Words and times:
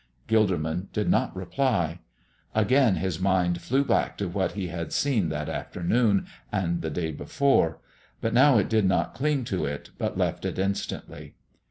Gilderman 0.27 0.87
did 0.93 1.07
not 1.07 1.35
reply; 1.35 1.99
again 2.55 2.95
his 2.95 3.19
mind 3.19 3.61
flew 3.61 3.85
back 3.85 4.17
to 4.17 4.27
what 4.27 4.53
he 4.53 4.69
had 4.69 4.91
seen 4.91 5.29
that 5.29 5.47
afternoon 5.47 6.25
and 6.51 6.81
the 6.81 6.89
day 6.89 7.11
before, 7.11 7.77
but 8.19 8.33
now 8.33 8.57
it 8.57 8.67
did 8.67 8.85
not 8.85 9.13
cling 9.13 9.43
to 9.43 9.63
it 9.67 9.91
but 9.99 10.17
left 10.17 10.43
it 10.43 10.57
instantly. 10.57 11.35